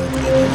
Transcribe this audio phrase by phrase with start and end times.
[0.00, 0.49] Music.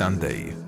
[0.00, 0.59] Sunday.